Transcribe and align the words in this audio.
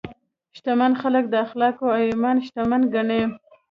شتمن 0.57 0.91
خلک 1.01 1.23
د 1.29 1.33
اخلاقو 1.45 1.85
او 1.95 2.01
ایمان 2.09 2.37
شتمن 2.47 2.81
ګڼي. 2.93 3.21